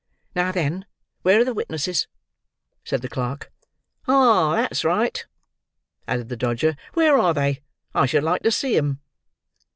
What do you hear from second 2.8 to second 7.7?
said the clerk. "Ah! that's right," added the Dodger. "Where are they?